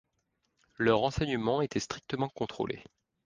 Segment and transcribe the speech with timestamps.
[0.79, 2.83] Leur enseignement était strictement contrôlé.